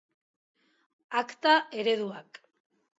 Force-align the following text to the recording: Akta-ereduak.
Akta-ereduak. 1.19 2.31